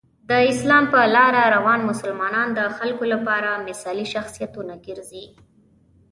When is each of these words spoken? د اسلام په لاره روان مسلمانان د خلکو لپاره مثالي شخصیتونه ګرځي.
د 0.29 0.31
اسلام 0.51 0.83
په 0.93 0.99
لاره 1.15 1.41
روان 1.55 1.79
مسلمانان 1.89 2.47
د 2.53 2.59
خلکو 2.77 3.03
لپاره 3.13 3.51
مثالي 3.67 4.05
شخصیتونه 4.13 4.73
ګرځي. 4.85 5.25